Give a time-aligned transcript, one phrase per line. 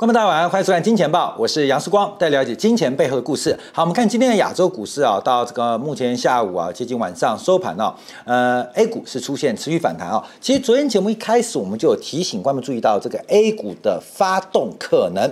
[0.00, 3.54] 观众大家晚上好，欢迎收看《金钱报》，我是杨世光，带你了解金钱背后的故事。
[3.70, 10.24] 好，我们看今天的亚洲股市啊，到这个目前下午啊，接近晚上收盘啊，呃，A 股是出现持续反弹啊。
[10.40, 15.30] 其实昨天节目一开始，我们就有提醒观众注意到这个 A 股的发动可能，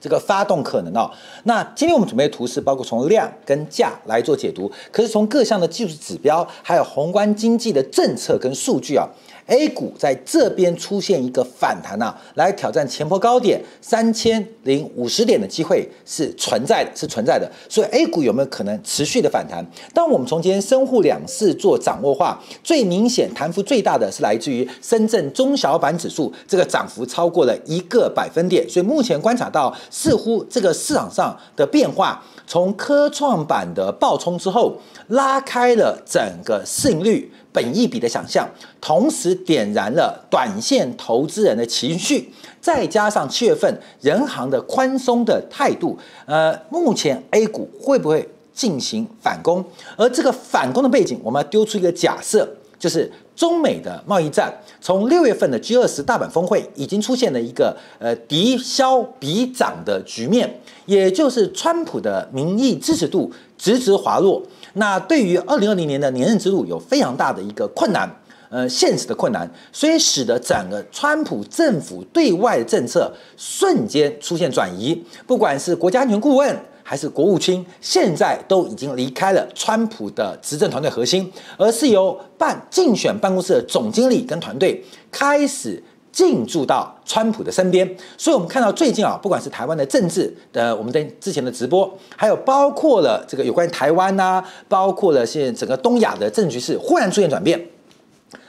[0.00, 1.10] 这个发动可能啊。
[1.42, 9.08] 那今天我们准备的图是包括从量跟价来做解读，可是从各项的技术指标，还有宏观经济的政策跟数据啊。
[9.46, 17.50] A 股在这边出现一个反弹啊，来挑战前波高点三千零五十点的机会是存在的，是存在的。
[17.68, 19.64] 所以 A 股有没有可能持续的反弹？
[19.92, 28.66] 当我们从今天深沪两市做掌握化，最明显弹幅最大的是来自于深圳中小板指数，这个涨幅超过了一个百分点。
[28.68, 34.74] 所以目前观察到，似乎这个市场上的变化，从科创板的暴冲之后，
[35.08, 37.30] 拉开了整个市盈率。
[37.54, 38.48] 本益比的想象，
[38.80, 42.28] 同时点燃了短线投资人的情绪，
[42.60, 49.64] 再加上七月份人行的宽松的态度，呃，目前 A 股会不会进行反攻？
[49.96, 64.42] 而这个反攻的背景，我们要丢出一个假设，就是中美的贸易战，从六月份的 G 二十大阪峰会已经出现了一个呃敌消彼长的局面，也就是川普的民意支持度直直滑落。
[64.74, 68.08] 那对于二零二零年的连任之路有非常大的一个困难，
[68.50, 85.82] 呃，现实的困难，所以使得整个川普政府对外的政策瞬间出现转移，不管是国家安全顾问还是国务卿，现在都已经离开了川普的执政团队核心，而是由办竞选办公室的总经理跟团队开始。
[86.14, 87.84] 进驻到川普的身边，
[88.16, 97.60] 所以我们看到最近啊，不管是台湾的政治的，我们在之前的直播，还有包括了这个有关台湾呐、啊，包括了现在整个东亚的政局势忽然出现转变。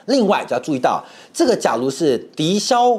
[0.05, 2.91] 另外就要注意到，这个假如是敌消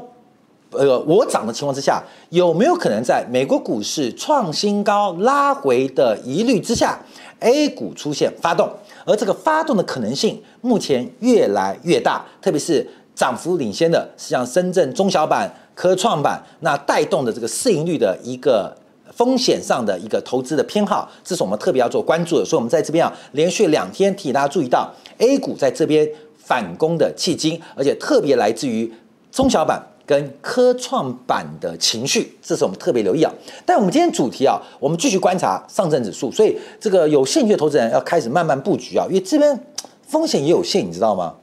[0.73, 6.99] 呃我涨的情况之下，有没有可能在美国股市创新高拉回的疑虑之下
[7.39, 8.69] ，A 股出现发动，
[9.05, 12.85] 而这个发动的可能性目前越来越大，特别是。
[13.17, 18.77] 涨幅领先的是像深圳中小板、科创板，那带动的这个市盈率的一个
[19.11, 22.45] 风险上的一个投资的偏好，这是我们特别要做关注的。
[22.45, 26.07] 所以，我们在这边啊，连续两天提醒大家注意到 A 股在这边
[26.37, 28.93] 反攻的契机，而且特别来自于
[29.33, 33.33] 中小板跟科创板的情绪，这是我们特别留意啊。
[33.65, 39.59] 但我们今天主题啊，我们继续观察上证指数，所以这个有兴趣的投资人要开始慢慢布局啊，因为这边
[40.07, 41.35] 风险也有限，你知道吗？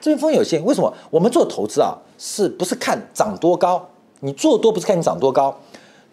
[0.00, 0.92] 这边风险有限，为什么？
[1.10, 3.86] 我们做投资啊，是不是看涨多高？
[4.20, 5.54] 你做多不是看你涨多高，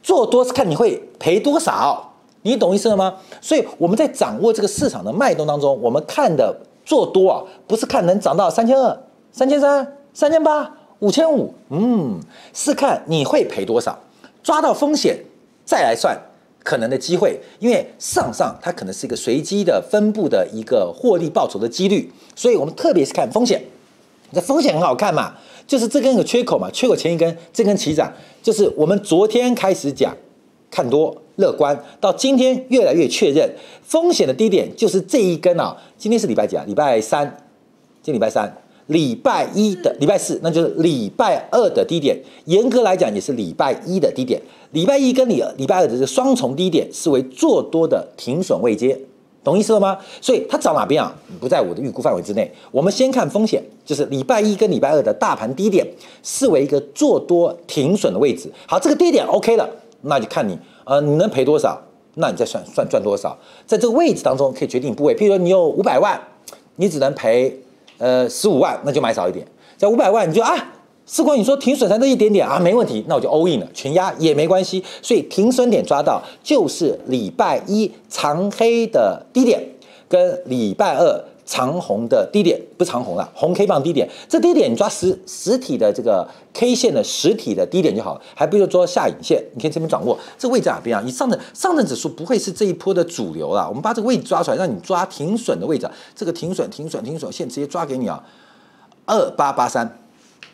[0.02, 3.16] 做多是看你会赔多少，你懂意思了吗？
[3.42, 8.98] 所以我们在掌握这个市场的脉动当中，我们看的做多啊，不是看能涨到三千二、
[9.32, 12.20] 三千三、三千八、五千五，嗯，
[12.54, 13.98] 是看你会赔多少，
[14.42, 15.18] 抓到风险
[15.66, 16.18] 再来算
[16.64, 23.62] 可能的机会，因为上上它可能是一个随机的分布的一个获利报酬的几率，所以我们特别是看风险。
[24.34, 25.34] 这风险很好看嘛，
[25.66, 28.12] 就是这根有缺口嘛，缺口前一根这根起涨，
[28.44, 30.16] 就是我们昨天开始讲
[30.70, 33.50] 看多乐观，到今天越来越确认
[33.84, 35.76] 风险的低点就是这一根啊。
[35.98, 36.64] 今天是礼拜几啊？
[36.68, 37.26] 礼拜三，
[38.02, 38.54] 今天礼拜三，
[38.88, 42.18] 礼拜一的礼拜四，那就是礼拜二的低点。
[42.46, 49.00] 严格来讲也是礼拜一的低点，礼拜一跟礼礼拜二的这双重低点视为做多的停损位阶。
[49.48, 49.98] 懂意思了吗？
[50.20, 51.16] 所以它涨哪边啊？
[51.40, 52.52] 不在我的预估范围之内。
[52.70, 55.88] 我们先看风险，就是礼拜一跟礼拜二的大盘低点
[56.22, 58.52] 视为一个做多停损的位置。
[58.68, 59.66] 好，这个低点 OK 了，
[60.02, 61.82] 那就看你呃，你能赔多少，
[62.16, 63.38] 那你再算算赚多少。
[63.66, 65.16] 在这个位置当中可以决定部位。
[65.16, 66.22] 譬如说你有五百万，
[66.76, 67.58] 你只能赔
[68.00, 69.48] 呃十五万，那就买少一点。
[69.78, 70.54] 在五百万，你就啊。
[71.10, 74.84] 世光，你说停损才那一点点啊，没问题，那我就 all in 了，全压也没关系。
[75.02, 79.64] 所以停损点抓到就是礼拜一长黑的低点，
[80.10, 84.10] 跟礼拜二长红的低点，不长红了，红 K 棒低点。
[84.28, 89.42] 这低点你抓实实体的这个 K 线的实体的低点就好，还不如说下影线。
[89.54, 91.02] 你可以这边掌握这个位置哪边啊？
[91.06, 93.66] 你上证上证指数不会是这一波的主流了。
[93.70, 95.90] 我们把这个位置抓出来，让你抓停损的位置。
[96.14, 98.22] 这个停损、停损、停损线直接抓给你啊，
[99.06, 99.98] 二八八三。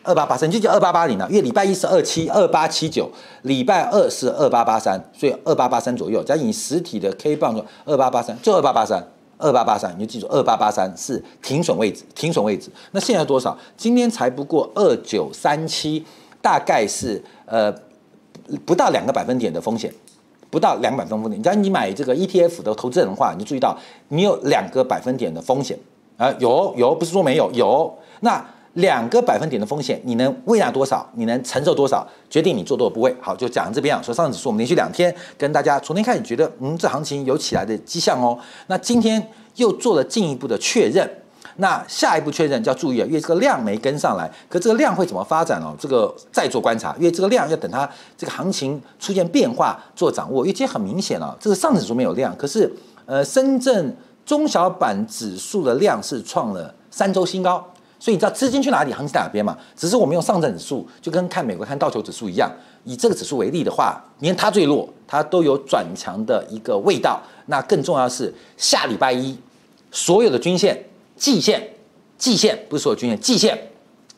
[0.04, 3.10] 二八八三，你就叫二八八零了，因为礼拜一是二七二八七九，
[3.42, 6.22] 礼拜二是二八八三，所以二八八三左右。
[6.22, 9.02] 假如以实体的 K 棒说二八八三，就二八八三，
[9.38, 12.70] 二八八三，你就记住二八八三是停损位置，停损位置。
[12.92, 13.56] 那现在多少？
[13.78, 16.04] 今天才不过二九三七，
[16.42, 17.74] 大概是呃
[18.66, 19.90] 不到两个百分点的风险，
[20.50, 21.42] 不到两百分点。
[21.42, 23.74] 假如你买这个 ETF 的投资人的话，你就注意到
[24.08, 25.78] 你有两个百分点的风险
[26.18, 28.44] 啊，有有，不是说没有，有那。
[28.74, 31.08] 两个百分点的风险，你能胃纳多少？
[31.14, 32.06] 你能承受多少？
[32.28, 33.14] 决定你做多少部位。
[33.20, 34.02] 好，就讲这边啊。
[34.02, 38.38] 说上证指数，我们连续两天跟大家从天开始觉得，嗯，这行情有起来的迹象哦。
[38.66, 41.08] 那今天又做了进一步的确认。
[41.56, 45.72] 那下一步确认就要注意啊，因为这个量没跟上来，可这个量会怎么发展哦？
[45.78, 47.88] 这个再做观察，因为这个量要等它
[48.18, 50.44] 这个行情出现变化做掌握。
[50.44, 52.68] 因为今天很明显啊，这个上证指数没有量，可是
[53.06, 53.96] 呃，深圳
[54.26, 57.64] 中小板指数的量是创了三周新高。
[57.98, 59.56] 所以你知道资金去哪里，行情在哪边嘛？
[59.74, 62.50] 只是我们用上证指数，就跟看美国看道琼指数一样。
[62.84, 67.22] 以这个指数为例的话，你看它最弱，它都有转强的一个味道。
[67.46, 69.34] 那更重要是，下礼拜一
[69.90, 70.84] 所有的均线、
[71.16, 71.66] 季线、
[72.18, 73.58] 季线不是所有均线，季线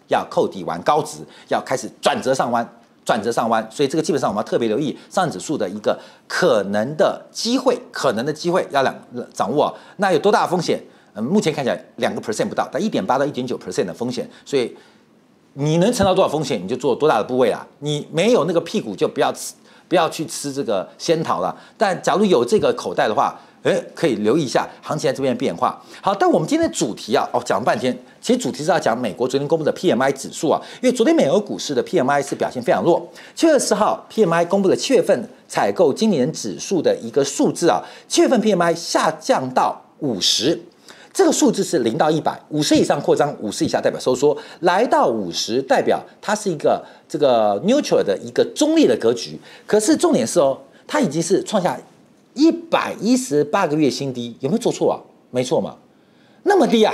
[0.08, 1.18] 要扣底完高值，
[1.48, 2.68] 要开始转折上弯，
[3.04, 3.64] 转折上弯。
[3.70, 5.96] 所以这个基本上我们要特别留意上证指数的一个
[6.26, 8.92] 可能的机会，可能的机会要两
[9.32, 9.72] 掌握。
[9.98, 10.82] 那有多大风险？
[11.16, 14.76] 嗯，目前看起来两个 percent 不到，但一点八到一点九 percent 的风险，所以
[15.54, 17.66] 你能承到多少风险，你就做多大的部位啦。
[17.78, 19.54] 你没有那个屁股，就不要吃，
[19.88, 21.56] 不要去吃这个仙桃了。
[21.78, 25.82] 但假如有这个口袋的话，诶，可以留意一下行情在这边的变化。
[26.02, 33.10] 好，但我们今天主题啊，哦，讲了半天，其实主题是要讲美国昨天公布的 PMI 指数啊，因为昨天美国股市的 PMI 是表现非常弱。
[33.34, 40.60] 七月十号 PMI 公布了七月份采购经理人指数的一个数字啊，七月份 PMI 下降到五十。
[41.16, 49.40] 这个数字是零到一百，五十以上扩张，五十以下代表收缩，来到五十代表它是一个这个 neutral 的一个中立的格局。
[49.66, 51.80] 可是重点是哦，它已经是创下
[52.34, 55.00] 一百一十八个月新低，有没有做错啊？
[55.30, 55.76] 没错嘛，
[56.42, 56.92] 那么低啊，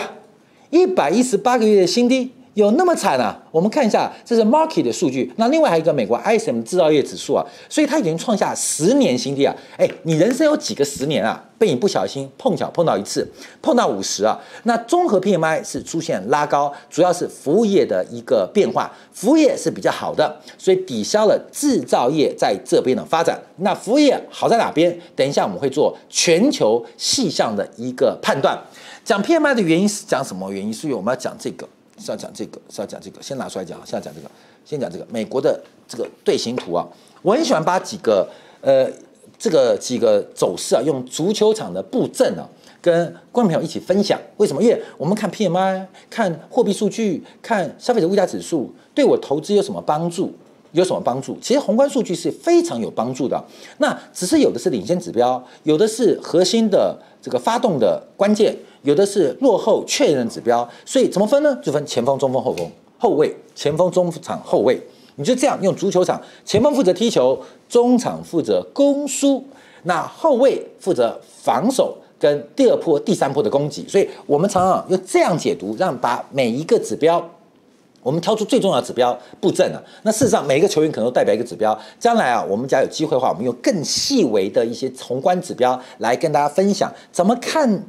[0.70, 2.30] 一百一十八个月的新低。
[2.54, 3.38] 有那么惨啊？
[3.50, 5.32] 我们看一下，这是 market 的数据。
[5.36, 9.54] 那另外还有一个美国 ISM 制造业指数啊，所以它已经创下十年新低啊！
[9.78, 11.42] 哎，你人生有几个十年啊？
[11.58, 13.26] 被你不小心碰巧碰到一次，
[13.62, 14.38] 碰到五十啊！
[14.64, 23.40] 那综合 PMI 是出现拉高，主要是服务业的一个变化，服务业是比较好的，所以抵消了制造业在这边的发展。
[23.58, 24.94] 那服务业好在哪边？
[25.16, 28.58] 等一下我们会做全球细项的一个判断。
[29.04, 30.72] 讲 PMI 的原因是讲什么原因？
[30.72, 31.66] 所以我们要讲这个。
[32.02, 33.78] 是要讲这个，是要讲这个，先拿出来讲。
[33.84, 34.28] 现在讲这个，
[34.64, 36.86] 先讲这个美国的这个队形图啊。
[37.22, 38.28] 我很喜欢把几个
[38.60, 38.90] 呃
[39.38, 42.48] 这个几个走势啊，用足球场的布阵啊，
[42.80, 44.20] 跟观众朋友一起分享。
[44.38, 44.60] 为什么？
[44.60, 50.32] 因为我们看 PMI，看货币数据，看消费者物价指数，对我投资有什么帮助？
[50.72, 51.38] 有什么帮助？
[51.40, 53.42] 其实宏观数据是非常有帮助的。
[53.78, 58.56] 那只是有的是领先指标，有的是核心的这个发动的关键。
[58.82, 61.56] 有的是落后确认指标，所以怎么分呢？
[61.62, 64.76] 就分前锋、中锋、后锋、后卫、前锋、中场、后卫。
[65.14, 69.44] 你就这样用足球场，前锋负责踢球，中场负责攻输，
[69.84, 73.86] 那后卫负责防守跟第二波、第三波的攻击。
[73.86, 77.24] 所以我们常常用这样解读，让把每一个指标，
[78.02, 79.82] 我们挑出最重要的指标布阵啊。
[80.02, 81.78] 那事实上，每一个球员可能都代表一个指标。
[81.98, 87.84] 将来啊，我们假如有机会的话，我们用更细微的一些宏观指标来跟大家分享怎么看。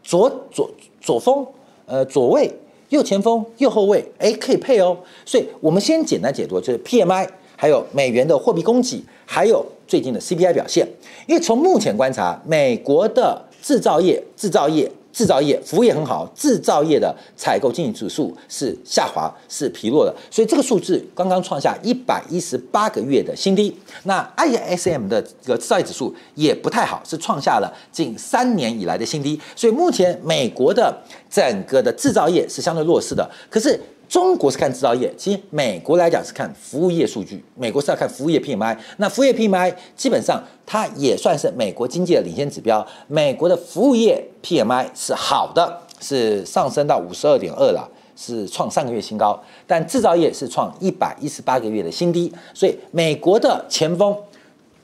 [0.00, 0.70] 左左
[1.02, 1.46] 左锋，
[1.84, 2.50] 呃，左卫、
[2.88, 4.96] 右前锋、右后卫，哎，可以配哦。
[5.26, 10.88] 所以，我们先简单解读，就是 PMI，还有美元的货币供给，还有最近的 CPI 表现。
[11.26, 14.90] 因为从目前观察，美国的制造业，制造业。
[15.18, 23.76] 制造业、服务业很好，制造业的采购经理指数是下滑，是疲弱的，所以这个数字刚刚创下一百一十八个月的新低。
[24.04, 29.40] 那 ISM 的这个制造业指数也不太好，是创下了近三年以来的新低。
[29.56, 30.96] 所以目前美国的
[31.28, 33.76] 整个的制造业是相对弱势的，可是。
[34.08, 37.44] 中国是看制造业，其实美国来讲是看服务业数据。
[37.54, 42.84] 美国是要看服务业 PMI，那服务业 PMI 基本上它也算是美国经济的领先指标。
[43.06, 47.86] 美国的服务业 PMI 是好的，是上升到五十二点二了，
[48.16, 49.38] 是创上个月新高。
[49.66, 52.32] 但制造业是创一百一十八个月的新低。
[52.54, 54.16] 所以美国的前锋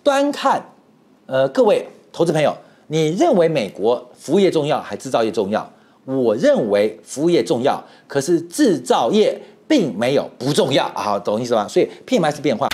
[0.03, 0.63] 端看，
[1.25, 2.55] 呃，各位投资朋友，
[2.89, 5.71] 你认为美国服务业重要还制造业重要？
[6.07, 11.67] 我认为服务业重要，可是制造业并没有不重要啊，懂我意思吗？
[11.67, 12.69] 所以 PMI 是变化。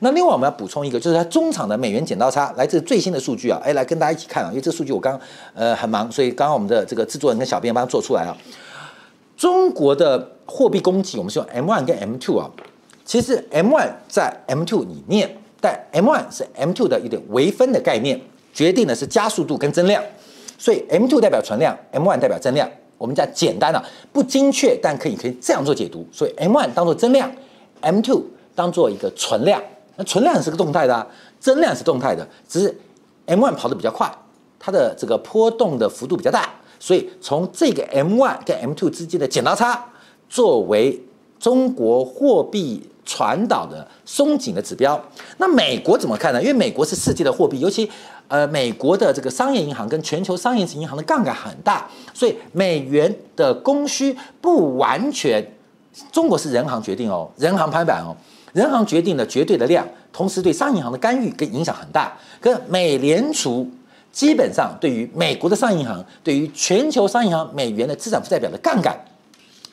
[0.00, 5.18] 那另外我们要补充一个，就是它中场的美元剪刀差来自最新的数据啊，哎，来跟大家一起看啊，因为这数据我刚
[5.54, 8.36] 呃很忙，所以刚刚我们的这个制作人跟小编帮他做出来啊。
[9.34, 12.50] 中国的货币供给，我们是用 M one 跟 M two 啊，
[13.02, 15.38] 其实 M one 在 M two 里面。
[15.64, 18.20] 但 M1 是 M2 的一点微分的概念，
[18.52, 20.04] 决定的是加速度跟增量，
[20.58, 22.70] 所以 M2 代表存量，M1 代表增量。
[22.98, 26.06] 我们讲简单了，不精确，但可以可以这样做解读。
[26.12, 27.32] 所以 M1 当做增量
[27.80, 28.22] ，M2
[28.54, 29.58] 当做一个存量。
[29.96, 31.06] 那存量是个动态的啊，
[31.40, 32.78] 增量是动态的，只是
[33.26, 34.14] M1 跑得比较快，
[34.58, 39.82] 它的这个波动的幅度比较大，所以从这个 M1 跟 M2 之间的剪刀差
[40.28, 41.00] 作为
[41.44, 44.98] 中国货币传导的松紧的指标。
[45.36, 46.40] 那美国怎么看呢？
[46.40, 47.86] 因为美国是世界的货币，尤其
[48.28, 55.46] 呃美国的这个商业银行跟全球商业银行的杠杆很大，所以美元的供需不完全。
[56.10, 58.16] 中国是人行决定哦，人行拍板哦，
[58.54, 62.16] 人行决定的绝对的量，同时对商业银行的干预跟影响很大。
[62.40, 63.68] 跟美联储
[64.10, 68.98] 基本上对于美国的商业银行，对于全球商业银行美元的资产负债表的杠杆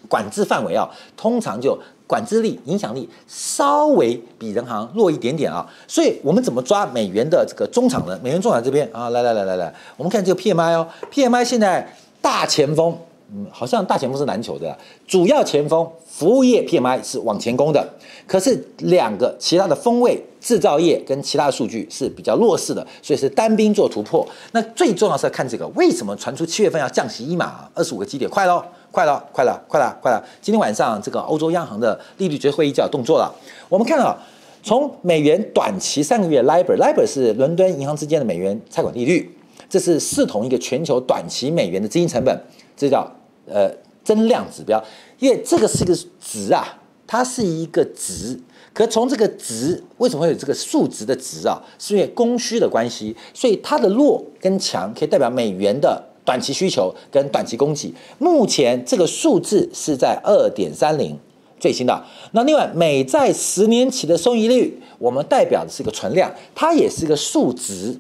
[0.07, 1.77] 管制范围啊，通常就
[2.07, 5.65] 管制力、影响力稍微比人行弱一点点啊。
[5.87, 8.19] 所以我们怎么抓美元的这个中场呢？
[8.23, 12.97] 美元中场这边啊，来来来来来，我们看这个 PMI 哦，PMI 现在大前锋。
[13.33, 14.77] 嗯，好像大前锋是篮球的，
[15.07, 17.87] 主要前锋服务业 PMI 是往前攻的，
[18.27, 24.27] 可是两个其他的锋位制造业跟其他数据是比较弱势的，所以是单兵做突破。
[24.51, 28.61] 那最重要是要看这个，为什么传出七月份要降息一码，二十五个基点，快了，
[28.91, 30.23] 快了，快了，快了，快了。
[30.41, 33.33] 今天晚上这个欧洲央行的利率决议会议就要动作了。
[33.69, 34.17] 我们看到
[34.61, 39.35] 从美元短期三个月 LIBOR，LIBOR 是伦敦银行之间的美元拆管利率，
[39.69, 42.37] 这是视同一个全球短期美元的资金成本，
[42.75, 43.09] 这叫。
[43.47, 43.69] 呃，
[44.03, 44.81] 增量指标，
[45.19, 48.39] 因为这个是一个值啊，它是一个值。
[48.71, 51.59] 可从这个值，为什么会有这个数值的值啊？
[51.77, 57.93] 是因为供需的关系，所以它的弱跟强可以代表美元的短期需求跟短期供给。
[58.17, 61.17] 目前这个数字是在二点三零，
[61.59, 62.03] 最新的。
[62.31, 67.99] 那另外，美债十年期的收益率，我们代表的是一个存量，它也是一个数值，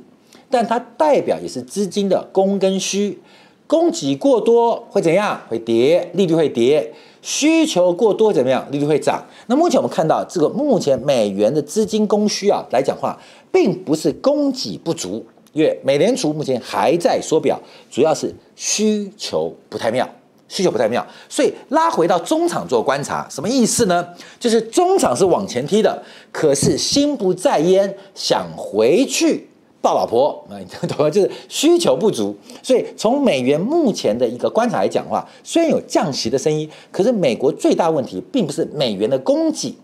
[0.49, 3.19] 但它代表也是资金的供跟需。
[3.67, 5.41] 供给过多会怎样？
[5.47, 8.67] 会跌，利率会跌；需求过多怎么样？
[8.69, 9.23] 利率会涨。
[9.47, 13.17] 那目前我们看到这个目前美元的资金供需啊来讲话，
[13.49, 20.07] 并不是供给不足，因为美联储目前还在缩表，主要是需求不太妙，
[20.47, 21.05] 需求不太妙。
[21.27, 24.07] 所以拉回到中场做观察，什么意思呢？
[24.39, 29.47] 就是中场是往前踢的，可是心不在焉，想回去。
[29.83, 31.09] 抱老婆啊，你懂吗？
[31.09, 39.75] 就是需求不足，所以从美元目前的一个观察来讲的话，虽然有降息的声音，可是美国最大问题并不是美元的供给，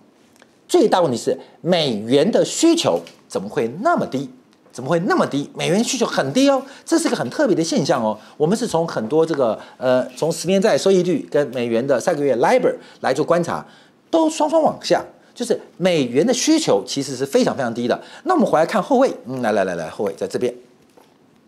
[0.68, 4.30] 最大问题是美元的需求怎么会那么低？
[4.78, 5.50] 怎么会那么低？
[5.56, 8.16] 美元需求很低哦，这是一个很特别的现象哦。
[8.38, 13.66] 我们是从很多这个呃，从十年债收益率跟美元的三个月 LIBOR 来做观察，
[14.12, 15.04] 都双双往下。
[15.34, 18.00] 就是美元的需求其实是非常非常低的。
[18.26, 20.54] 那我们回来看后卫，嗯，来来来来，后卫在这边，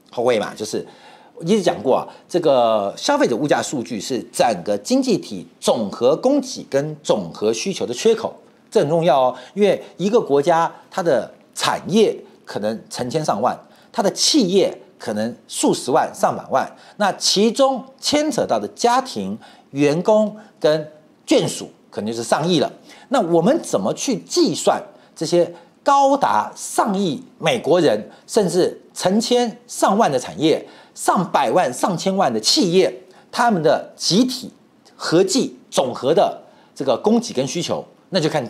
[0.10, 0.84] 后卫嘛，就是
[1.36, 8.34] 我一直讲过啊，这个消费者物价数据是整个经济体总和供给跟总和需求的缺口，
[8.72, 9.36] 这很重要哦。
[9.54, 12.16] 因为一个国家它的产业
[12.50, 13.56] 可能成千上万，
[13.92, 19.38] 他的企业可能数十万上百万，那其中牵扯到的家庭、
[19.70, 20.92] 员工跟
[21.28, 22.72] 眷属，可能就是上亿了。
[23.10, 24.82] 那我们怎么去计算
[25.16, 25.54] 这些
[25.84, 32.92] 高达上亿美国人，甚至成千上万的产业、上百万、上千万的企业，
[33.32, 34.52] 他们的集体
[34.96, 36.42] 合计总和的
[36.74, 37.86] 这个供给跟需求？
[38.10, 38.44] 那就看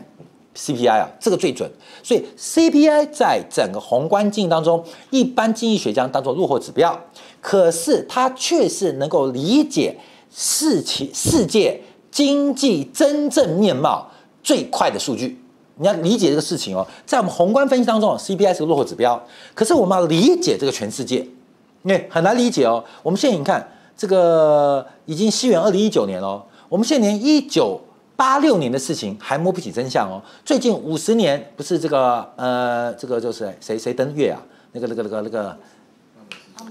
[0.59, 1.71] CPI 啊，这个最准。
[2.03, 6.99] 所以 CPI 在整个宏观经济当中，一般经济学家当做落后指标，
[7.39, 9.97] 可是它却是能够理解
[10.29, 14.11] 世界世界经济真正面貌。
[14.41, 15.37] 最快的数据，
[15.75, 16.87] 你要理解这个事情哦。
[17.05, 19.21] 在我们宏观分析当中，CPI 是个落后指标。
[19.53, 21.17] 可是我们要理解这个全世界，
[21.83, 22.83] 因为很难理解哦。
[23.03, 27.79] 我们现在你看，这个已经西元二零一九年了，我们现在连一九
[28.19, 30.21] 八六年的事情还摸不起真相哦。
[30.43, 34.41] 最近五十年不是这个呃，这个就是谁谁登月啊？
[34.73, 35.57] 那个那个那个那个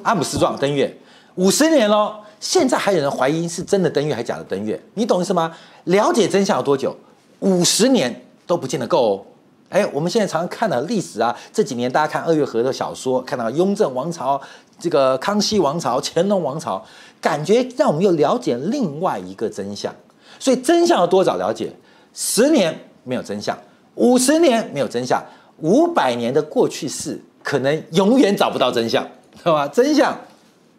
[0.03, 0.95] 阿姆斯壮登月，
[1.37, 4.79] 五十年喽，现在还有人怀疑是真的登月还是假的登月？
[4.93, 5.57] 你懂意思吗？
[5.85, 6.95] 了解真相有多久？
[7.41, 9.25] 五十年都不见得够哦，
[9.71, 14.39] 哎，我们现在常常看到历史啊，这几年大家看二月河的小说，看到雍正王朝、
[14.79, 16.85] 这个康熙王朝、乾隆王朝，
[17.23, 19.91] 感觉让我们又了解另外一个真相。
[20.39, 21.73] 所以真相要多早了解？
[22.15, 23.57] 十年没有真相，
[23.95, 25.25] 五十年没有真相，
[25.59, 29.03] 五百年的过去式可能永远找不到真相，
[29.37, 29.69] 知道吧？
[29.69, 30.19] 真相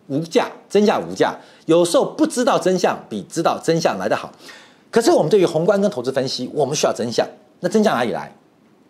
[0.08, 1.36] 无价，真相无价。
[1.66, 4.32] 有时候不知道真相比知道真相来得好。
[4.92, 7.28] 可是我们对于宏观跟投资分析，我们需要真相。
[7.60, 8.34] 那真相哪里来？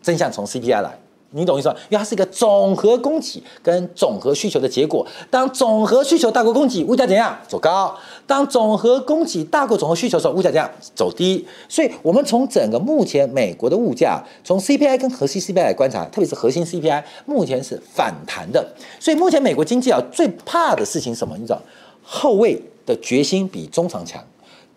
[0.01, 0.97] 真相从 CPI 来。
[1.31, 1.75] 你懂意思吗？
[1.89, 5.05] 因为它是一个总和供给跟总和需求的结果。
[5.29, 7.37] 当总和需求大过供给，物价怎样？
[7.47, 7.95] 走高。
[8.25, 10.67] 当总和供给大过总和需求时候，物价怎样？
[10.95, 11.45] 走低。
[11.67, 18.67] 所以，我们从整个目前美国的物价，从 CPI 跟核心 CPI 来观察，特别是核心 CPI，目前是反弹的。
[18.99, 21.37] 所以，目前美国经济啊，最怕的事情什么？
[21.37, 21.61] 你知道，
[22.01, 24.23] 后卫的决心比中场强，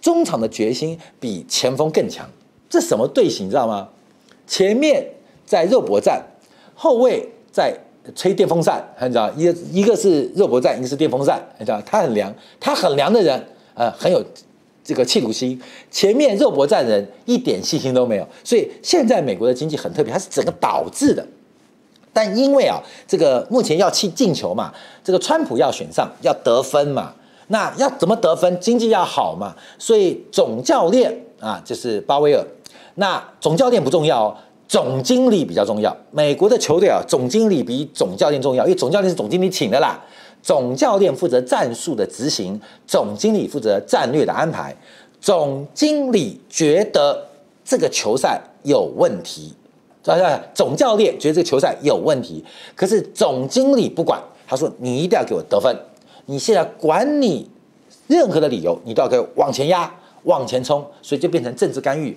[0.02, 2.28] 中场的决心比前锋更强。
[2.68, 3.46] 这什么队形？
[3.46, 3.88] 你知道吗？
[4.46, 5.06] 前面
[5.46, 6.22] 在肉搏战。
[6.82, 7.72] 后卫在
[8.12, 13.40] 吹电风扇，你知道，一个一个是肉搏战，一个是电风扇，你知道，他很凉，他很凉的人，
[13.74, 14.20] 呃，很有
[14.82, 15.56] 这个企图心。
[15.92, 21.24] 前面肉搏战人一点信心都没有，所以现在美国的经济很特别，它是整个倒置的。
[22.12, 24.74] 但因为啊，这个目前要去进球嘛，
[25.04, 27.14] 这个川普要选上，要得分嘛，
[27.46, 28.58] 那要怎么得分？
[28.58, 32.44] 经济要好嘛，所以总教练啊，就是鲍威尔，
[32.96, 34.36] 那总教练不重要哦。
[34.72, 40.02] 总经理比较重要，美国的球队啊，总经理比总教练重要，因为总教练是总经理请的啦。
[40.42, 44.74] 总教练负责战术的执行，总经理负责战略的安排。
[45.20, 47.22] 总经理觉得
[47.62, 49.52] 这个球赛有问题，
[50.54, 52.42] 总教练觉得这个球赛有问题，
[52.74, 55.76] 可是总经理不管，他说你一定要给我得分，
[56.24, 57.46] 你现在管你
[58.06, 62.16] 任何的理由，你都要给我往前压、往前冲，所以就变成政治干预。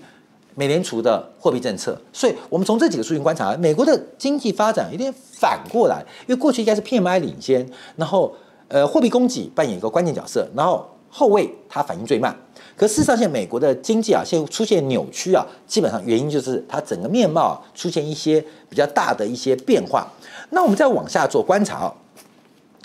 [0.58, 8.34] 美联储的货币政策，所以我们从这几个数据观察，美国的经济发展有点反过来，因为过去应该是 PMI 领先，然后
[8.70, 12.34] 呃货币供给扮演一个关键角色，然后后卫它反应最慢。
[12.78, 20.08] 可事实上，现在美国的经济啊，现在出现扭曲啊，基本上原因就是它整个面貌出现一些比较大的一些变化。
[20.52, 21.94] 那我们再往下做观察啊，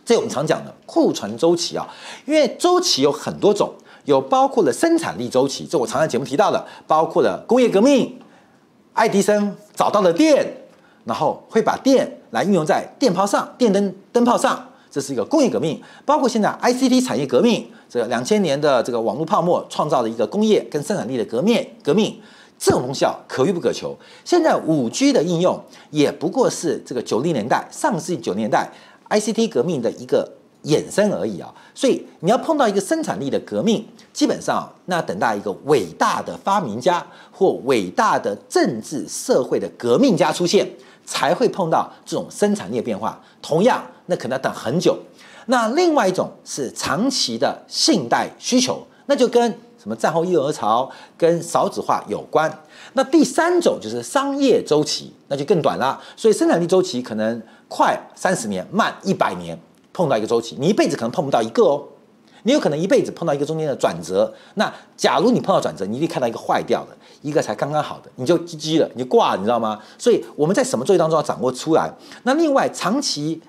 [0.04, 1.88] 这我们常讲的库存周期啊，
[2.26, 3.72] 因为周期有很多种。
[4.10, 8.18] 有包括了生产力周期，这我常在节目提到的，包括了工业革命，
[8.92, 10.46] 爱迪生找到了电，
[11.04, 15.80] 然后会把电来运用在电泡上、电灯灯泡上，这是一个工业革命。
[16.04, 22.20] 包括现在 ICT 产业革命，这两千年的这个网络泡沫创造了一个工业跟生产力的革命，革命
[22.58, 23.96] 这种东西啊，可遇不可求。
[24.24, 28.68] 现在五 G 的应用也不过是这个九零年代、上世纪九年代
[29.08, 30.39] ICT 革命的一个。
[30.64, 40.68] 衍生而已啊，所以你要碰到一个生产力的革命，基本上那等待一个伟大的发明家或伟大的政治社会的革命家出现，
[41.06, 43.18] 才会碰到这种生产力的变化。
[43.40, 44.98] 同样，那可能要等很久。
[45.46, 49.50] 那另外一种是长期的信贷需求，那就跟
[49.82, 52.52] 什么战后婴儿潮跟少子化有关。
[52.92, 55.98] 那第三种就是商业周期，那就更短了。
[56.14, 59.58] 所以生产力周期可能快三十年，慢一百年。
[59.92, 61.84] 碰到一个周期，你一辈子可能碰不到一个哦，
[62.44, 64.32] 你有可能一辈子碰到一个中间的转折。
[64.54, 69.80] 那假如你碰到转折，你一定看到一个坏掉的，一个才刚刚好的，你就 GG 了，你就挂了，你知道吗？
[69.98, 71.92] 所以我们在什么周期当中要掌握出来。
[72.22, 73.40] 那另外，长期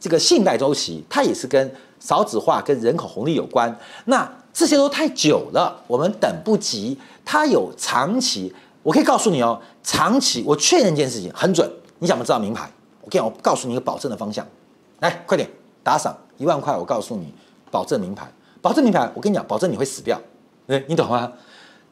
[0.00, 3.74] 这个信贷周期，它也是跟少子化跟人口红利有关。
[4.06, 6.98] 那这些都太久了，我们等不及。
[7.24, 8.52] 它有长期，
[8.82, 11.70] 我可以告诉你哦，长期我确认一件事情很准。
[12.00, 12.68] 你想不知道名牌？
[13.00, 14.46] 我跟你，我告诉你一个保证的方向，
[15.00, 15.48] 来，快点。
[15.82, 17.32] 打赏一万块，我告诉你，
[17.70, 19.10] 保证名牌，保证名牌。
[19.14, 20.20] 我跟你讲，保证你会死掉，
[20.66, 21.32] 哎，你懂吗？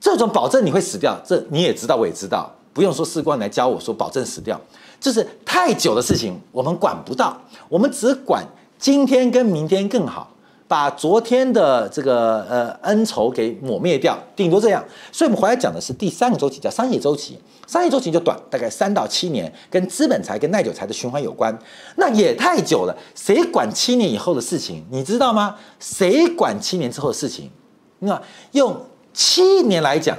[0.01, 4.59] 这种保证你会死掉，这你也知道，我也知道，不用说士官来教我说保证死掉，
[4.99, 7.37] 就是太久的事情，我们管不到，
[7.69, 8.47] 我们只管
[8.79, 10.31] 今天跟明天更好。
[10.71, 14.81] 把昨天的这个呃恩仇给抹灭掉，顶多这样。
[15.11, 17.37] 所以，我们回来讲的是第三个周期，叫商业周期。
[17.67, 21.53] 商业周期就短，大概三到七年，跟资本财跟耐久财的循环有关。
[21.97, 24.87] 那也太久了，谁管七年以后的事情？
[24.93, 25.57] 你知道吗？
[25.81, 27.51] 谁管七年之后的事情？
[27.99, 28.81] 那用
[29.13, 30.17] 七年来讲，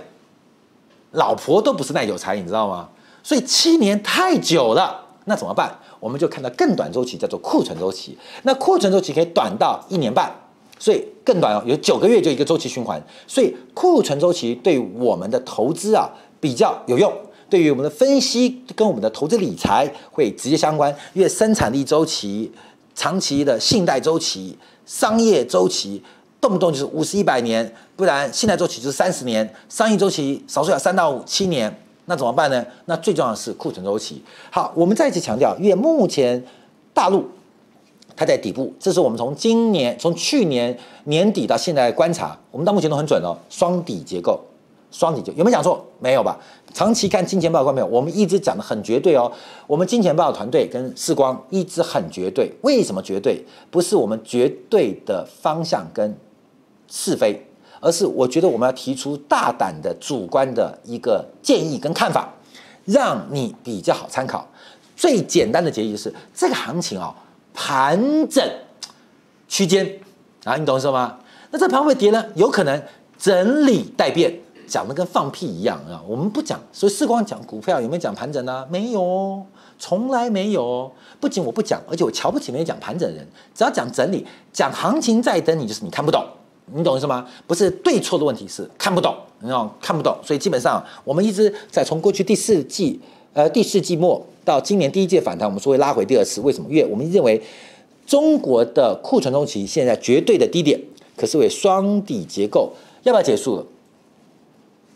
[1.11, 2.89] 老婆都不是耐久财，你知道吗？
[3.23, 5.79] 所以七年太久了，那怎么办？
[6.01, 8.17] 我们就看到更短周期，叫做库存周期。
[8.43, 10.29] 那库存周期可以短到一年半。
[10.81, 17.13] 所以更短哦，有九个月就一个周期循环，所以库存周期对我们的投资啊比较有用，
[17.47, 20.91] 对于我们的分析跟我们的投资理财会直接相关。
[21.13, 22.51] 因为生产力周期、
[22.95, 26.01] 长期的信贷周期、商业周期，
[26.41, 31.71] 动不动就是五十一百年，不然信贷周期就是三十年，商业周期少说要三到五七年，
[32.05, 32.65] 那怎么办呢？
[32.85, 34.19] 那最重要的是库存周期。
[34.49, 36.43] 好，我们再一次强调，因为目前
[36.91, 37.29] 大陆。
[38.21, 43.35] 它在底部，这是我们从今年、从去年年底到现在观察，我们到目前都很准哦。
[43.49, 44.39] 双底结构，
[44.91, 45.83] 双底结构有没有讲错？
[45.97, 46.39] 没有吧？
[46.71, 47.87] 长期看金钱报告没有？
[47.87, 49.31] 我们一直讲的很绝对哦。
[49.65, 52.51] 我们金钱豹团队跟世光一直很绝对。
[52.61, 53.43] 为什么绝对？
[53.71, 56.15] 不是我们绝对的方向跟
[56.87, 57.43] 是非，
[57.79, 62.31] 而是我觉得我们要提出大胆的主观的一个建议跟看法，
[62.85, 64.47] 让你比较好参考。
[64.95, 67.15] 最简单的结局是这个行情啊，
[67.53, 68.43] 盘整
[69.47, 69.99] 区间
[70.43, 71.17] 啊，你懂我意思吗？
[71.51, 72.25] 那这盘会跌呢？
[72.35, 72.81] 有可能
[73.17, 74.33] 整理待变，
[74.67, 76.01] 讲的跟放屁一样啊！
[76.07, 78.65] 我们不讲，所以世光讲股票有没有讲盘整呢？
[78.71, 79.45] 没有，
[79.77, 80.91] 从来没有。
[81.19, 83.27] 不仅我不讲，而且我瞧不起没讲盘整的人。
[83.53, 86.25] 只要讲整理，讲行情在等你，就是你看不懂，
[86.73, 87.27] 你懂意思吗？
[87.45, 90.17] 不是对错的问题，是看不懂，你知道看不懂。
[90.23, 92.99] 所以基本上我们一直在从过去第四季，
[93.33, 96.41] 呃，第四季末到今年第一届反弹，我们说会拉回第二次。
[96.41, 96.69] 为什么？
[96.69, 97.41] 因为我们认为
[98.05, 100.79] 中国的库存周期现在绝对的低点。
[101.17, 102.73] 可是为双底结构，
[103.03, 103.65] 要不要结束了？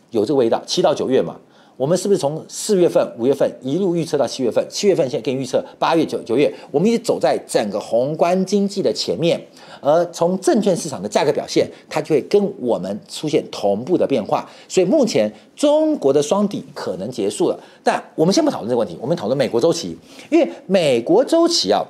[0.09, 0.63] 有这个味道。
[0.65, 1.39] 七到九月嘛，
[1.77, 4.65] 我们是不是从四月份、五月份一路预测到七月份？
[4.69, 9.39] 七月份现在给你预测八月、九九月，我们一直走在整个宏观经济的前面。
[9.81, 14.49] 而从证券市场的价格表现，它就会跟我们出现同步的变化。
[14.67, 19.97] 所以目前中国的双底可能结束了，但我们先不讨论这个问题，我们讨论美国周期，
[20.31, 21.83] 因为美国周期啊。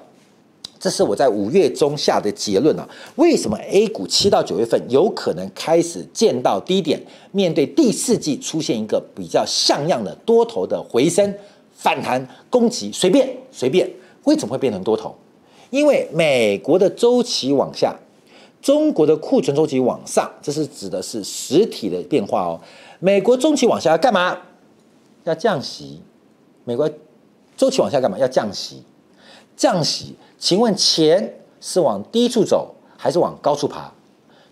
[0.85, 2.87] 这是我在五月中下的结论啊！
[3.15, 7.01] 为什么 A 股七到九月份有可能开始见到低点？
[7.31, 11.33] 面对第四季出现一个比较像样的多头的回升、
[11.73, 13.89] 反弹、攻击，随便随便，
[14.25, 15.15] 为什么会变成多头？
[15.71, 17.95] 因为美国的周期往下，
[18.61, 22.61] 中国的库存周期往上，这是指的是实体的变化哦。
[22.99, 24.37] 美国周期往下要干嘛？
[25.23, 25.99] 要降息。
[26.63, 26.87] 美国
[27.57, 28.19] 周期往下干嘛？
[28.19, 28.83] 要降息。
[29.57, 30.13] 降息。
[30.45, 33.91] 请问钱是往低处走还是往高处爬？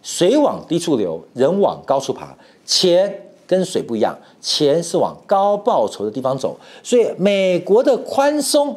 [0.01, 2.35] 水往低处流，人往高处爬。
[2.65, 6.59] 钱跟水不一样，钱是往高报酬的地方走。
[6.81, 8.75] 所以美国的宽松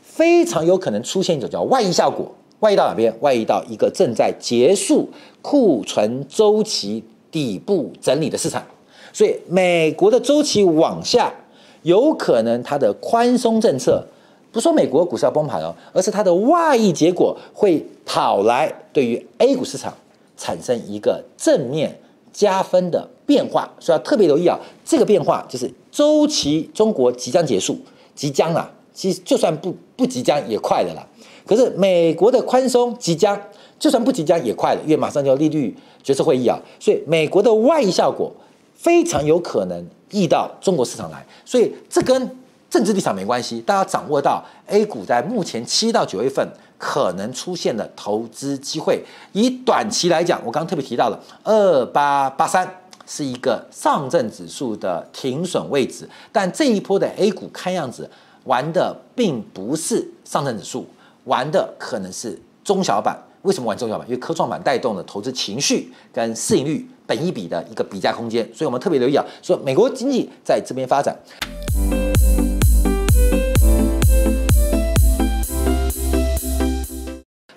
[0.00, 2.30] 非常有可能出现一种叫外溢效果。
[2.60, 3.12] 外溢到哪边？
[3.18, 5.08] 外溢到一个正在结束
[5.42, 8.64] 库存周期底部整理的市场。
[9.12, 11.34] 所以美国的周期往下，
[11.82, 14.06] 有可能它的宽松政策。
[14.52, 19.92] 不说美国股市要崩盘哦，而是它的外溢结果会跑来对于 A 股市场
[20.36, 21.98] 产生一个正面
[22.34, 24.60] 加分的变化，所以要特别留意啊。
[24.84, 27.78] 这个变化就是周期中国即将结束，
[28.14, 31.06] 即将啊，其实就算不不即将也快了啦。
[31.46, 33.40] 可是美国的宽松即将，
[33.78, 38.30] 就算不即将也快了，因为马上就要利率决策会议啊，所以美国的外溢效果
[38.74, 42.36] 非常有可能溢到中国市场来，所以这跟。
[42.72, 46.42] 政治立场没关系，大家掌握到 A 股在目前七到九月份
[46.78, 49.04] 可能出现的投资机会。
[49.32, 52.66] 以短期来讲，我刚刚特别提到了二八八三
[53.06, 58.10] 是一个上证指数的停损位置，但这一波的 A 股看样子
[58.44, 60.86] 玩的并不是上证指数，
[61.24, 63.14] 玩的可能是中小板。
[63.42, 64.08] 为什么玩中小板？
[64.08, 71.14] 因为科创板带动了投资情绪跟市盈率、本一比的一个比价空间，所以我们特别留意啊，说美国经济在这边发展。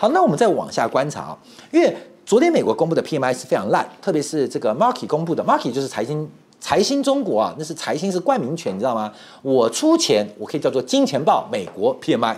[0.06, 1.38] 好，那我们再往下观察啊，
[1.72, 9.12] 因为昨天美国公布的 PMI 是非常烂，特别是这个 Markit 公布的 Markit 就是财新财新中国啊，那是财新是冠名权，你知道吗？
[9.42, 12.36] 我出钱，我可以叫做金钱豹美国 PMI，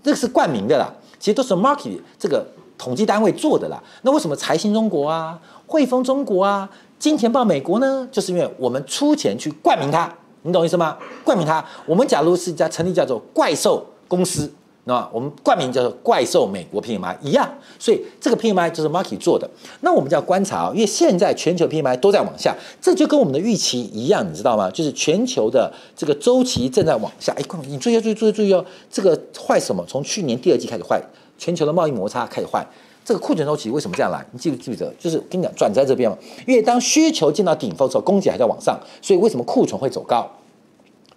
[0.00, 2.46] 这个是冠名的啦，其实都是 Markit 这个
[2.78, 3.82] 统计单位做的啦。
[4.02, 5.36] 那为什么财新中国啊、
[5.66, 8.06] 汇丰中国啊、金钱豹美国呢？
[8.12, 10.08] 就是因为我们出钱去冠名它，
[10.42, 10.96] 你懂意思吗？
[11.24, 14.48] 冠名它，我们假如是一家成立叫做怪兽公司。
[14.84, 19.48] 那我们冠名叫做“怪兽美国 PMI” 一样，所以这个 PMI 就是 Markit 做的。
[19.82, 24.68] 那我们就要观察啊，因为现在全球 PMI 都在往下，这就跟我们的预期一样，你知道吗？
[24.72, 27.32] 就是全球的这个周期正在往下。
[27.34, 29.84] 哎，你注意注意注意注意哦，这个坏什么？
[29.86, 31.00] 从去年第二季开始坏，
[31.38, 32.66] 全球的贸易摩擦开始坏。
[33.04, 34.26] 这个库存周期为什么这样来？
[34.32, 34.92] 你记不记得？
[34.98, 36.18] 就是跟你讲，转在这边嘛。
[36.44, 40.28] 因为当需求进到顶峰的时候，供给还在往上，所以为什么库存会走高？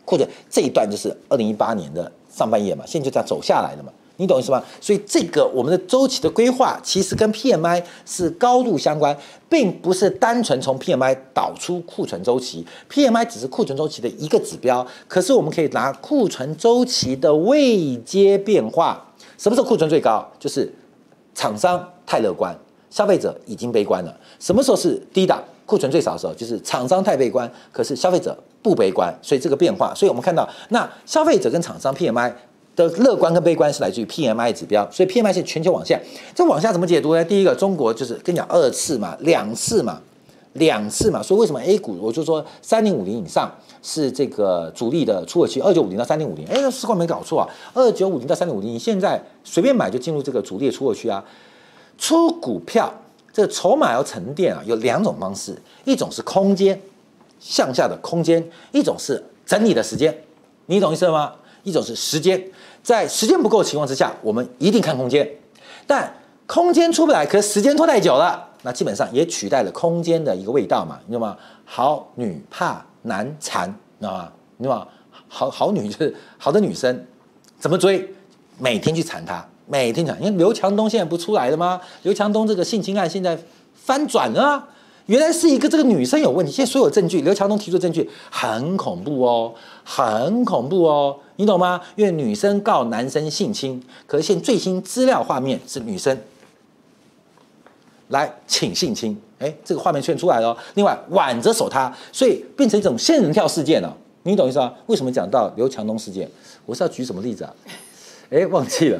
[0.03, 2.11] 库存这一段就是二零一八年的。
[2.35, 4.61] 上半夜嘛，现在就这样走下来了嘛，你懂意思吗？
[4.81, 9.17] 所以这个我们的周期的规划其实跟 PMI 是高度相关，
[9.47, 14.85] 并不是单纯从 PMI 导出库存周期，PMI 只是库存周期的一个指标。
[15.07, 20.29] 可是我们可以拿库存周期的位阶变化，什么时候库存最高？
[20.37, 20.69] 就是
[21.33, 22.53] 厂商太乐观，
[22.89, 24.13] 消费者已经悲观了。
[24.41, 26.33] 什么时候是低档库存最少的时候？
[26.33, 28.37] 就是厂商太悲观，可是消费者。
[28.65, 32.33] 不悲观，所以这个变化，所以我们看到，那消费者跟厂商 PMI
[32.75, 35.99] 的乐观跟悲观是来自于 PMI 指标，所以 PMI 是全球往下，
[36.33, 37.23] 这往下怎么解读呢？
[37.23, 40.01] 第一个，中国就是跟你讲二次嘛，两次嘛，
[40.53, 43.51] 两次嘛，所以为什么 A 股我就说三零五零以上
[43.83, 51.23] 是这个主力的出货区，二九五零到三零五零，哎，时光没搞错啊，二九五零到三零五零，你现在随便买就进入这个主力的出货区啊，
[51.99, 52.91] 出股票
[53.35, 56.79] 这筹码要沉淀啊，有两种方式，一种是空间。
[57.37, 60.23] 向下的空间，一种是整理的时间，
[60.67, 61.33] 你懂意思吗？
[61.63, 62.41] 一种是时间，
[62.81, 65.29] 在时间不够的情况之下，我们一定看空间，
[65.85, 66.11] 但
[66.47, 71.37] 空间出不来，可时间拖太久了，那基本上也取代了空间的一个味道嘛，你知道吗？
[71.65, 73.67] 好女怕难缠，
[73.99, 74.31] 你知道吗？
[74.55, 74.87] 你知道吗？
[75.27, 77.05] 好好女就是好的女生，
[77.59, 78.09] 怎么追？
[78.57, 80.17] 每天去缠她，每天讲。
[80.19, 81.79] 因为刘强东现在不出来了吗？
[82.03, 83.37] 刘强东这个性侵案现在
[83.73, 84.69] 翻转了。
[85.07, 91.79] 原来是一个这个女生有问题，现在所有证据，刘强东提出的证据很恐怖哦，很恐怖哦，你懂吗？
[91.95, 96.17] 因为女生告男生性侵，可是现最新资料画面是女生
[98.07, 100.57] 来请性侵，哎，这个画面出现出来了。
[100.73, 104.73] 另外挽着手他，所以变成一种仙人跳事件了，你懂意思吗？
[104.87, 106.27] 为什么讲到刘强东事件？
[106.65, 107.53] 我是要举什么例子啊？
[108.31, 108.99] 哎，忘记了。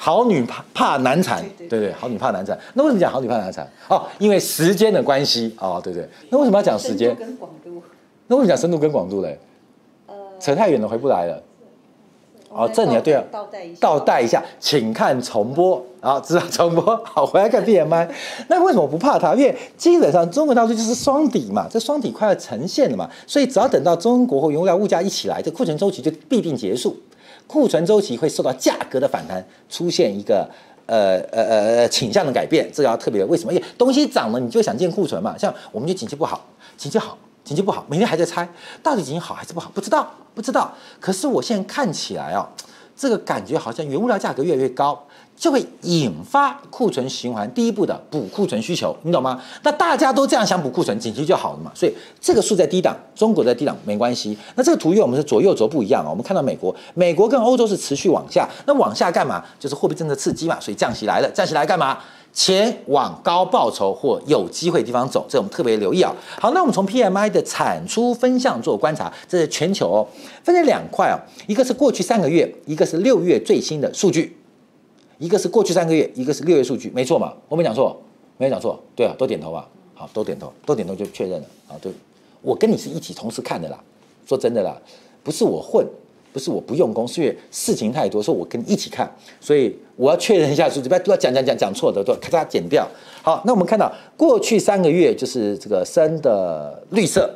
[0.00, 2.56] 好女怕怕难缠，对对，好女怕难缠。
[2.74, 3.68] 那为什么讲好女怕难缠？
[3.88, 6.08] 哦，因为时间的关系哦，对对。
[6.30, 7.14] 那为什么要讲时间？
[7.16, 7.82] 跟广度。
[8.28, 9.36] 那为什么讲深度跟广度嘞？
[10.06, 11.42] 呃，扯太远了，回不来了。
[12.50, 13.22] 哦，这你要对啊，
[13.80, 15.84] 倒带一下，请看重播。
[16.00, 18.08] 啊，知道重播，好，回来看 B M I。
[18.48, 19.34] 那为什么不怕它？
[19.34, 26.96] 因为基本上中国大陆就是双底嘛，这双底快要呈现了嘛，所以只要等到中国和原物料物价一起来，这库存周期就必定结束。
[27.48, 30.48] 库存周期会受到价格的反弹，出现一个
[30.86, 33.24] 呃呃呃呃倾向的改变，这要特别。
[33.24, 33.52] 为什么？
[33.52, 35.36] 因为东西涨了，你就想建库存嘛。
[35.36, 38.46] 像我们就景气不好，景气好，景气不好，每天还在猜
[38.82, 40.72] 到底景气好还是不好，不知道，不知道。
[41.00, 42.44] 可是我现在看起来啊、哦，
[42.94, 45.02] 这个感觉好像原物料价格越来越高。
[45.38, 49.40] 就会引发库存循环第一步的补库存需求，你懂吗？
[49.62, 51.70] 那大家都这样想补库存，景气就好了嘛。
[51.74, 54.36] 所以这个数在低档，中国在低档没关系。
[54.56, 59.44] 那这个图因为我们是左右轴不一样啊，我们看到美国，美国跟欧洲是持续往下，那往下干嘛？
[59.60, 61.98] 就是货币政策刺激嘛，所以降息来了，降息来干嘛？
[62.30, 66.14] 钱往高报酬或有机会地方走，这我们特别留意啊。
[66.38, 70.06] 好，那我们从 PMI 的产出分项做观察，这是全球哦，
[70.44, 74.36] 分成两块哦，一个是过去三个月，一个是六月最新的数据。
[75.18, 77.34] 一个是过去三个月，一个是六月数据，没错嘛？
[77.48, 78.00] 我没讲错，
[78.36, 79.68] 没有讲错，对啊，都点头吧？
[79.94, 81.76] 好，都点头，都点头就确认了啊。
[81.82, 81.90] 对，
[82.40, 83.78] 我跟你是一起同时看的啦。
[84.26, 84.80] 说真的啦，
[85.24, 85.84] 不是我混，
[86.32, 92.86] 不是我不用功，是因为事情太多，说我跟你一起看，所以我要确认一下数据，不要都要讲讲讲讲错的都咔嚓剪掉。
[93.22, 97.28] 好，那我们看到过去三个月就是这个深的绿色，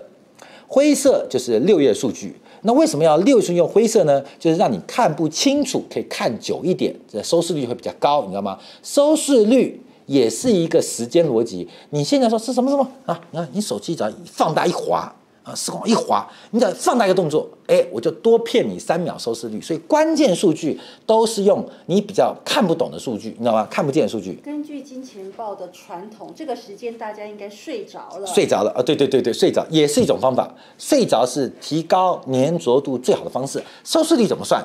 [0.69, 2.37] 灰色就是六月数据。
[2.63, 4.23] 那为什么要六寸用灰色呢？
[4.39, 8.59] 就是让你看不清楚，可以看久一点，这收视率会比较高，你知道吗？
[8.83, 11.69] 收视率也是一个时间逻辑。
[11.91, 13.21] 你现在说是什么什么啊？
[13.31, 15.13] 你看你手机只要放大一滑。
[15.45, 19.61] 啊，时光一滑，你只要放大一个动作，哎，我就多骗你三秒收视率。
[19.61, 23.67] 所以关键数据都是用你比较看不懂的数据，你知道吗？
[23.69, 24.35] 看不见的数据。
[24.45, 28.27] 根据金钱豹的传统，这个时间大家应该睡着了。
[28.27, 28.83] 睡着了啊！
[28.83, 30.49] 对对对对，睡着也是一种方法。
[30.79, 33.61] 睡着是提高粘着度最好的方式。
[33.83, 34.65] 收视率怎么算？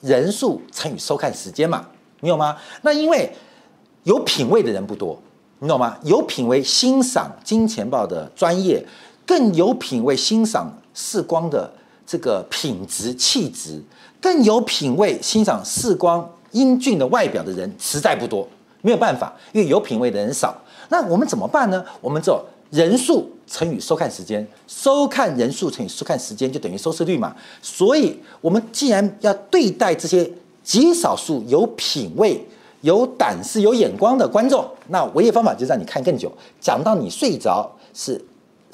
[0.00, 1.86] 人数乘以收看时间嘛，
[2.20, 2.56] 你有吗？
[2.82, 3.30] 那因为
[4.02, 5.16] 有品味的人不多，
[5.60, 5.96] 你懂吗？
[6.02, 8.84] 有品味欣赏金钱豹的专业。
[9.26, 11.68] 更有品味欣赏视光的
[12.06, 13.82] 这个品质气质，
[14.20, 18.46] 更有品味欣赏视光英俊的外表的人实在不多，
[18.82, 20.56] 没有办法，因为有品味的人少。
[20.88, 21.84] 那我们怎么办呢？
[22.00, 27.34] 我们做人数乘以收看时间，收看人数乘以收看时间就等于收视率嘛。
[27.60, 30.30] 所以，我们既然要对待这些
[30.62, 32.40] 极少数有品味、
[32.82, 38.24] 有胆识、有眼光的观众，那唯一方法就是让你看更久，讲到你睡着是。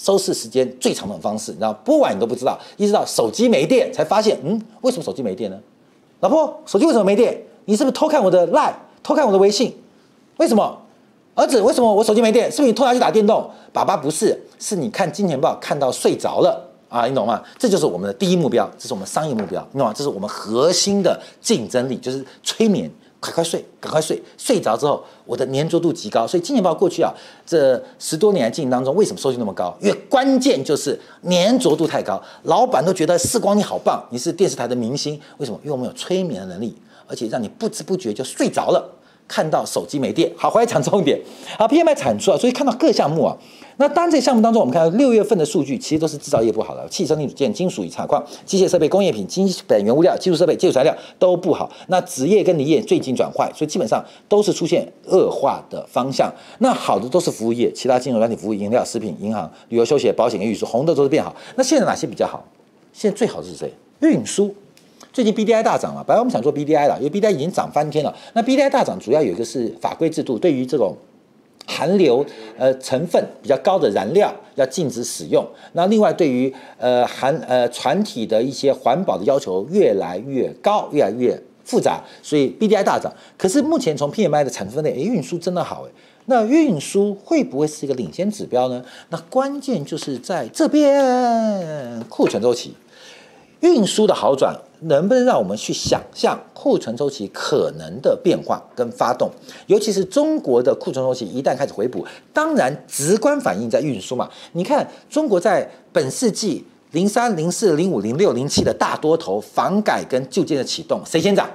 [0.03, 5.57] 收视时间最长的方式，你知道播完你都不知道，一直到手机没电才发现，嗯，为什么手机没电呢？
[6.19, 7.41] 老婆，手机为什么没电？
[7.67, 9.77] 你是不是偷看我的 LINE，偷看我的微信？
[10.39, 10.77] 为什么？
[11.37, 12.51] 儿子，为什么我手机没电？
[12.51, 13.49] 是不是你偷拿去打电动？
[13.73, 17.41] 爸爸不是，是你看金钱豹看到睡着了啊，你懂吗？
[17.57, 19.95] 这就是我们的第一目标，这是我们商业目标，你懂吗？
[19.97, 22.91] 这是我们核心的竞争力，就是催眠。
[23.23, 26.27] 快快睡，赶快睡，睡着之后，我的粘着度极高。
[26.27, 27.15] 所以金钱豹过去啊，
[27.47, 29.73] 这十多年的经营当中，为什么收益那么高？
[29.81, 30.99] 因为关键就是
[31.31, 35.19] 粘着度太高，老板都觉得四光你好棒，你是电视台的明星。
[35.39, 35.59] 为什么？
[35.63, 36.75] 因为我们有催眠的能力，
[37.07, 38.91] 而且让你不知不觉就睡着了。
[39.33, 41.19] 看到手机没电，好，回来讲重点。
[41.57, 43.35] 好，PMI 产出啊，所以看到各项目啊。
[43.79, 51.71] 那当这项目当中，我们看到六月份的数据，其实都是制造业不好的，汽车零组件、金属与采矿、机械设备、工业品、基本原物料、基础设备、基础材料都不好。
[51.87, 56.31] 那纸业跟锂业最近转坏，所以基本上都是出现恶化的方向。
[56.59, 61.35] 那好的都是服务业，其他金融、软体服务、饮料、食品、银行、旅游休闲、保险跟运输，红的都是变好。
[61.57, 62.45] 那现在哪些比较好？
[62.93, 63.73] 现在最好是谁？
[64.01, 64.55] 运输。
[65.13, 68.17] 最近 BDI 大涨了，本来我们想做 BDI 了，因为 BDI 已经涨翻天了。
[68.33, 70.97] 那 BDI 大涨主要有一个是法规制度，对于这种
[71.67, 72.25] 含硫
[72.57, 75.47] 呃成分比较高的燃料要禁止使用。
[75.75, 83.13] 那另外对于呃含呃船体的一些环保的要求越来越高，越来越复杂，所以 BDI 大涨。
[83.37, 85.91] 可是目前从 PMI 的产出分类，诶，运输真的好诶。
[86.25, 88.83] 那运输会不会是一个领先指标呢？
[89.11, 92.75] 那关键就是在这边库存周期。
[93.61, 99.31] 运输的好转，能不能让我们去想象库存周期可能的变化跟发动？
[99.67, 104.29] 尤其是中国的库存周期一旦开始回补，当然直观反应在运输嘛。
[104.53, 111.49] 你看，中国在本世纪零三、零四、零五、零六、零七的大多头房改跟旧建的启动，谁先涨？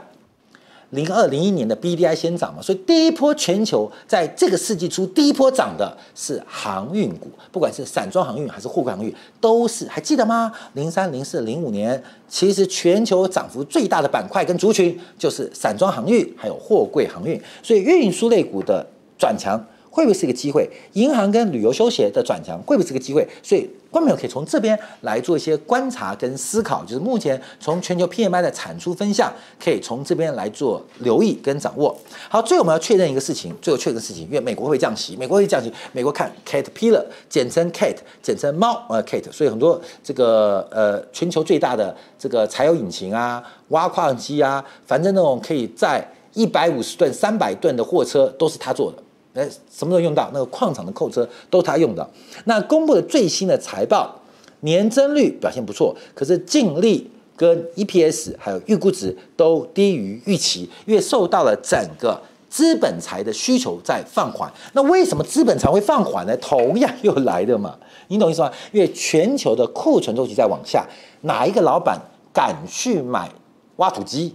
[0.92, 10.52] 零二零一年的 BDI 先涨嘛，所以第一波全球在这个世纪初第一波涨的是航运股，不管是散装航运还是货柜航运，都是还记得吗？
[10.74, 18.86] 零三、零四、零五年，其实全球涨幅最大的板块跟族群就是散装航运还有货柜航运，所以运输类股的
[19.18, 19.62] 转强。
[19.98, 20.70] 会不会是一个机会？
[20.94, 23.28] 银行跟旅游休闲的转强会不会是个机会？
[23.42, 26.86] 所以，观众可以从这边来做一些观察跟思考。
[26.86, 31.98] 就是目前从全球 PMI 的产出分项，可以从这边来做留意跟掌握。
[32.30, 49.02] 好，最后我们要确认一个事情，最后确认的事情，因为美国会降息，美国会降息，美国看 Caterpillar，简称 Cat，简称猫，呃 Cat，所以很多这个呃全球最大的这个柴油引擎啊、挖矿机啊，反正那种可以载一百五十吨、三百吨的货车都是他做的。
[49.38, 52.08] 哎，什么时候用到那个矿场的扣车都他用的。
[52.46, 54.14] 那公布的最新的财报，
[54.62, 62.20] 年增率表现不错，可是净利跟 EPS 还有预估值都低于预期，因为受到了整个
[62.50, 64.52] 资本财的需求在放缓。
[64.74, 66.36] 那为什么资本财会放缓呢？
[66.38, 68.52] 同样又来的嘛，你懂意思吗？
[68.72, 70.84] 因为全球的库存周期在往下，
[71.22, 72.02] 哪一个老板
[72.34, 73.30] 敢去买
[73.76, 74.34] 挖土机？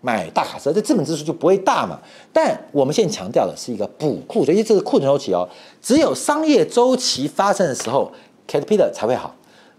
[0.00, 1.98] 买大卡车，这资本支出就不会大嘛。
[2.32, 5.48] 但我们现在强调的是一个补库，所以这是库存周期哦。
[5.82, 8.10] 只有商业周期发生的时候
[8.48, 9.34] ，Caterpillar 才会好。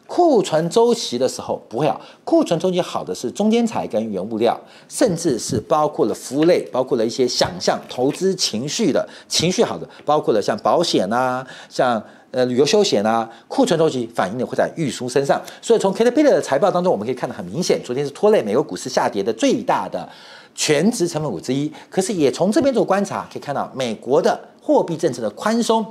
[0.07, 1.99] 库存周期的时候不会好。
[2.23, 12.03] 库存周期好的是中间材跟原物料，甚至是包括了服务类，包括了一些想象投资情绪的情绪好的，包括了像保险啊，像。
[12.31, 20.07] 呃，旅游休闲啊，库存周期反映的会在运输身上，所以从 Caterpillar 的财报当中，我们可以看得很明显，昨天是拖累美国股市下跌的最大的
[20.55, 21.69] 全值成分股之一。
[21.89, 25.85] 可是也从这边做观察，可以看到美国的货币政策的宽松，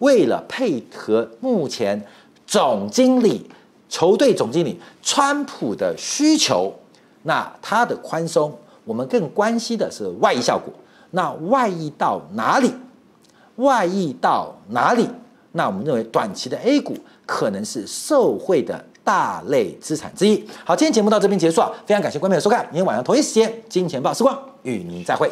[0.00, 2.04] 为了配合目前
[2.44, 3.48] 总经理、
[3.88, 6.74] 球队总经理川普的需求，
[7.22, 8.52] 那它的宽松，
[8.84, 10.74] 我们更关心的是外溢效果。
[11.12, 12.74] 那外溢到哪里？
[13.56, 15.08] 外溢到哪里？
[15.56, 20.44] 那我们认为短期的 A 股可能是受惠的大类资产之一。
[20.64, 25.30] 好，今天节目到这边结束啊，非常感谢观众的收看，明天晚上同一时间，金钱报时光与您再会。